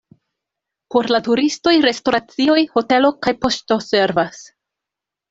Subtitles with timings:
[0.93, 4.41] Por la turistoj restoracioj, hotelo kaj poŝto servas.